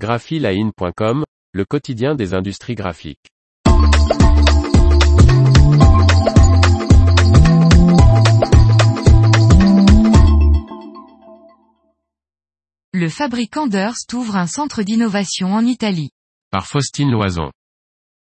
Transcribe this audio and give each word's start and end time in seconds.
graphiline.com, 0.00 1.24
le 1.52 1.64
quotidien 1.66 2.14
des 2.14 2.32
industries 2.32 2.74
graphiques. 2.74 3.28
Le 12.94 13.08
fabricant 13.10 13.66
Durst 13.66 14.10
ouvre 14.14 14.36
un 14.36 14.46
centre 14.46 14.82
d'innovation 14.82 15.52
en 15.52 15.66
Italie. 15.66 16.10
Par 16.50 16.66
Faustine 16.66 17.10
Loison. 17.10 17.50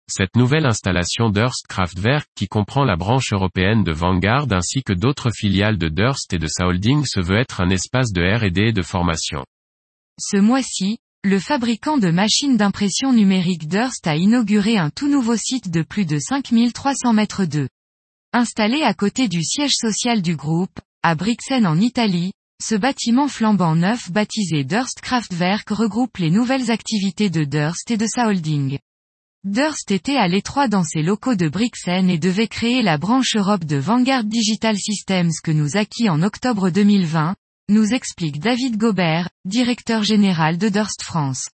Cette 0.09 0.37
nouvelle 0.37 0.65
installation 0.65 1.29
Durst 1.29 1.67
Kraftwerk 1.69 2.27
qui 2.35 2.49
comprend 2.49 2.85
la 2.85 2.97
branche 2.97 3.35
européenne 3.35 3.85
de 3.85 3.93
Vanguard 3.93 4.47
ainsi 4.51 4.83
que 4.83 4.95
d'autres 4.95 5.31
filiales 5.31 5.77
de 5.77 5.89
Durst 5.89 6.33
et 6.33 6.39
de 6.39 6.47
sa 6.47 6.67
holding 6.67 7.05
se 7.05 7.21
veut 7.21 7.39
être 7.39 7.61
un 7.61 7.69
espace 7.69 8.13
de 8.13 8.23
R&D 8.23 8.69
et 8.69 8.73
de 8.73 8.83
formation. 8.83 9.45
Ce 10.19 10.39
mois-ci, 10.39 10.99
le 11.23 11.39
fabricant 11.39 11.99
de 11.99 12.11
machines 12.11 12.57
d'impression 12.57 13.13
numérique 13.13 13.69
Durst 13.69 14.07
a 14.07 14.17
inauguré 14.17 14.79
un 14.79 14.89
tout 14.89 15.07
nouveau 15.07 15.37
site 15.37 15.71
de 15.71 15.83
plus 15.83 16.07
de 16.07 16.19
5300 16.19 17.13
mètres 17.13 17.45
de. 17.45 17.69
Installé 18.33 18.83
à 18.83 18.95
côté 18.95 19.29
du 19.29 19.45
siège 19.45 19.75
social 19.75 20.23
du 20.23 20.35
groupe, 20.35 20.81
à 21.03 21.15
Brixen 21.15 21.67
en 21.67 21.79
Italie, 21.79 22.33
ce 22.63 22.75
bâtiment 22.75 23.29
flambant 23.29 23.77
neuf 23.77 24.11
baptisé 24.11 24.65
Durst 24.65 25.03
Kraftwerk 25.03 25.69
regroupe 25.69 26.17
les 26.17 26.31
nouvelles 26.31 26.71
activités 26.71 27.29
de 27.29 27.45
Durst 27.45 27.91
et 27.91 27.99
de 27.99 28.07
sa 28.07 28.27
holding. 28.27 28.79
Durst 29.45 29.91
était 29.91 30.17
à 30.17 30.27
l'étroit 30.27 30.69
dans 30.69 30.85
ses 30.85 31.03
locaux 31.03 31.35
de 31.35 31.49
Brixen 31.49 32.09
et 32.09 32.19
devait 32.19 32.49
créer 32.49 32.81
la 32.81 32.97
branche 32.97 33.37
Europe 33.37 33.65
de 33.65 33.77
Vanguard 33.77 34.25
Digital 34.25 34.77
Systems 34.79 35.33
que 35.45 35.51
nous 35.51 35.77
acquis 35.77 36.09
en 36.09 36.23
octobre 36.23 36.71
2020, 36.71 37.37
nous 37.71 37.95
explique 37.95 38.41
David 38.41 38.77
Gobert, 38.77 39.31
directeur 39.45 40.03
général 40.03 40.59
de 40.59 40.69
Durst 40.69 41.03
France. 41.03 41.49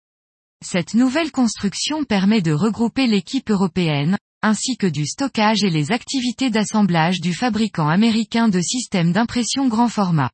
Cette 0.64 0.94
nouvelle 0.94 1.30
construction 1.30 2.04
permet 2.04 2.40
de 2.40 2.52
regrouper 2.52 3.06
l'équipe 3.06 3.50
européenne, 3.50 4.16
ainsi 4.42 4.78
que 4.78 4.86
du 4.86 5.06
stockage 5.06 5.62
et 5.62 5.70
les 5.70 5.92
activités 5.92 6.48
d'assemblage 6.48 7.20
du 7.20 7.34
fabricant 7.34 7.88
américain 7.88 8.48
de 8.48 8.60
systèmes 8.60 9.12
d'impression 9.12 9.68
grand 9.68 9.88
format. 9.88 10.30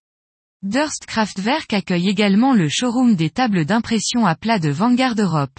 Durst 0.62 1.06
Kraftwerk 1.06 1.72
accueille 1.72 2.08
également 2.08 2.54
le 2.54 2.68
showroom 2.68 3.16
des 3.16 3.30
tables 3.30 3.64
d'impression 3.64 4.24
à 4.24 4.36
plat 4.36 4.60
de 4.60 4.70
Vanguard 4.70 5.16
Europe. 5.18 5.58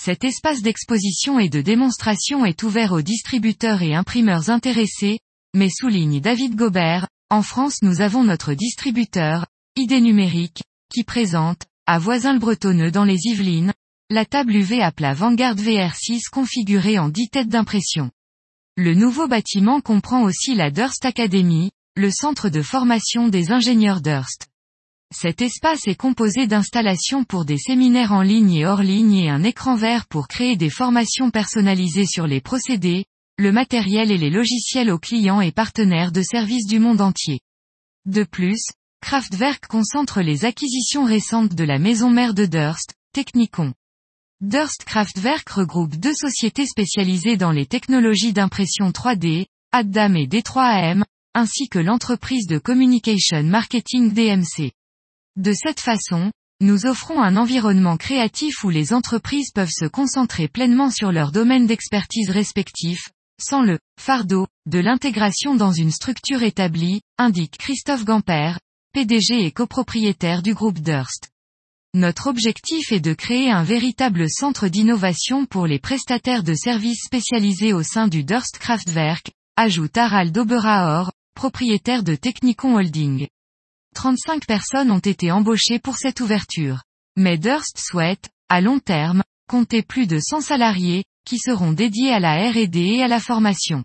Cet 0.00 0.24
espace 0.24 0.62
d'exposition 0.62 1.38
et 1.38 1.48
de 1.48 1.60
démonstration 1.60 2.44
est 2.44 2.64
ouvert 2.64 2.92
aux 2.92 3.02
distributeurs 3.02 3.82
et 3.82 3.94
imprimeurs 3.94 4.50
intéressés, 4.50 5.20
mais 5.54 5.68
souligne 5.70 6.20
David 6.20 6.56
Gobert, 6.56 7.06
en 7.30 7.42
France 7.42 7.82
nous 7.82 8.00
avons 8.00 8.24
notre 8.24 8.54
distributeur, 8.54 9.46
Idée 9.76 10.02
numérique, 10.02 10.62
qui 10.92 11.02
présente, 11.02 11.62
à 11.86 11.98
Voisin-le-Bretonneux 11.98 12.90
dans 12.90 13.04
les 13.04 13.18
Yvelines, 13.24 13.72
la 14.10 14.26
table 14.26 14.54
UV 14.54 14.82
à 14.82 14.92
plat 14.92 15.14
Vanguard 15.14 15.56
VR6 15.56 16.28
configurée 16.30 16.98
en 16.98 17.08
10 17.08 17.30
têtes 17.30 17.48
d'impression. 17.48 18.10
Le 18.76 18.92
nouveau 18.92 19.28
bâtiment 19.28 19.80
comprend 19.80 20.24
aussi 20.24 20.54
la 20.54 20.70
Durst 20.70 21.06
Academy, 21.06 21.70
le 21.96 22.10
centre 22.10 22.50
de 22.50 22.60
formation 22.60 23.28
des 23.28 23.50
ingénieurs 23.50 24.02
Durst. 24.02 24.48
Cet 25.10 25.40
espace 25.40 25.88
est 25.88 25.94
composé 25.94 26.46
d'installations 26.46 27.24
pour 27.24 27.46
des 27.46 27.58
séminaires 27.58 28.12
en 28.12 28.20
ligne 28.20 28.52
et 28.52 28.66
hors 28.66 28.82
ligne 28.82 29.14
et 29.14 29.30
un 29.30 29.42
écran 29.42 29.76
vert 29.76 30.06
pour 30.06 30.28
créer 30.28 30.56
des 30.56 30.70
formations 30.70 31.30
personnalisées 31.30 32.06
sur 32.06 32.26
les 32.26 32.42
procédés, 32.42 33.06
le 33.38 33.52
matériel 33.52 34.10
et 34.10 34.18
les 34.18 34.30
logiciels 34.30 34.90
aux 34.90 34.98
clients 34.98 35.40
et 35.40 35.50
partenaires 35.50 36.12
de 36.12 36.20
services 36.20 36.66
du 36.66 36.78
monde 36.78 37.00
entier. 37.00 37.40
De 38.04 38.24
plus, 38.24 38.66
Kraftwerk 39.02 39.66
concentre 39.66 40.22
les 40.22 40.44
acquisitions 40.44 41.04
récentes 41.04 41.54
de 41.54 41.64
la 41.64 41.78
maison 41.78 42.08
mère 42.08 42.34
de 42.34 42.46
Durst, 42.46 42.94
Technicon. 43.12 43.74
Durst 44.40 44.84
Kraftwerk 44.84 45.50
regroupe 45.50 45.96
deux 45.96 46.14
sociétés 46.14 46.66
spécialisées 46.66 47.36
dans 47.36 47.50
les 47.50 47.66
technologies 47.66 48.32
d'impression 48.32 48.90
3D, 48.90 49.46
Addam 49.72 50.16
et 50.16 50.28
D3AM, 50.28 51.02
ainsi 51.34 51.68
que 51.68 51.80
l'entreprise 51.80 52.46
de 52.46 52.58
communication 52.58 53.42
marketing 53.42 54.12
DMC. 54.12 54.70
De 55.36 55.52
cette 55.52 55.80
façon, 55.80 56.30
nous 56.60 56.86
offrons 56.86 57.20
un 57.20 57.36
environnement 57.36 57.96
créatif 57.96 58.62
où 58.62 58.70
les 58.70 58.92
entreprises 58.94 59.50
peuvent 59.50 59.68
se 59.68 59.86
concentrer 59.86 60.46
pleinement 60.46 60.90
sur 60.90 61.10
leur 61.10 61.32
domaine 61.32 61.66
d'expertise 61.66 62.30
respectif, 62.30 63.10
sans 63.40 63.62
le 63.62 63.78
fardeau 64.00 64.46
de 64.66 64.78
l'intégration 64.78 65.56
dans 65.56 65.72
une 65.72 65.90
structure 65.90 66.44
établie, 66.44 67.02
indique 67.18 67.58
Christophe 67.58 68.04
Gamper, 68.04 68.54
PDG 68.94 69.46
et 69.46 69.52
copropriétaire 69.52 70.42
du 70.42 70.52
groupe 70.52 70.78
Durst. 70.78 71.30
Notre 71.94 72.26
objectif 72.26 72.92
est 72.92 73.00
de 73.00 73.14
créer 73.14 73.50
un 73.50 73.64
véritable 73.64 74.28
centre 74.28 74.68
d'innovation 74.68 75.46
pour 75.46 75.66
les 75.66 75.78
prestataires 75.78 76.42
de 76.42 76.52
services 76.52 77.04
spécialisés 77.04 77.72
au 77.72 77.82
sein 77.82 78.06
du 78.06 78.22
Durst 78.22 78.58
Kraftwerk, 78.58 79.32
ajoute 79.56 79.96
Harald 79.96 80.36
Oberauer, 80.36 81.10
propriétaire 81.34 82.02
de 82.02 82.14
Technicon 82.16 82.76
Holding. 82.76 83.28
35 83.94 84.46
personnes 84.46 84.90
ont 84.90 84.98
été 84.98 85.32
embauchées 85.32 85.78
pour 85.78 85.96
cette 85.96 86.20
ouverture. 86.20 86.82
Mais 87.16 87.38
Durst 87.38 87.78
souhaite, 87.78 88.28
à 88.50 88.60
long 88.60 88.78
terme, 88.78 89.22
compter 89.48 89.82
plus 89.82 90.06
de 90.06 90.18
100 90.18 90.42
salariés, 90.42 91.04
qui 91.24 91.38
seront 91.38 91.72
dédiés 91.72 92.12
à 92.12 92.20
la 92.20 92.50
R&D 92.50 92.78
et 92.78 93.02
à 93.02 93.08
la 93.08 93.20
formation. 93.20 93.84